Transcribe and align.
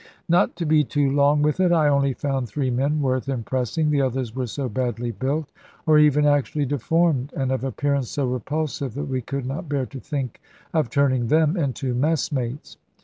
Not 0.27 0.55
to 0.55 0.65
be 0.65 0.83
too 0.83 1.11
long 1.11 1.43
with 1.43 1.59
it, 1.59 1.71
I 1.71 1.87
only 1.87 2.13
found 2.13 2.47
three 2.49 2.71
men 2.71 3.03
worth 3.03 3.29
impressing; 3.29 3.91
the 3.91 4.01
others 4.01 4.35
were 4.35 4.47
so 4.47 4.67
badly 4.67 5.11
built, 5.11 5.51
or 5.85 5.99
even 5.99 6.25
actually 6.25 6.65
deformed, 6.65 7.31
and 7.37 7.51
of 7.51 7.63
appearance 7.63 8.09
so 8.09 8.25
repulsive 8.25 8.95
that 8.95 9.05
we 9.05 9.21
could 9.21 9.45
not 9.45 9.69
bear 9.69 9.85
to 9.85 9.99
think 9.99 10.41
of 10.73 10.89
turning 10.89 11.27
them 11.27 11.55
into 11.55 11.93
messmates. 11.93 12.77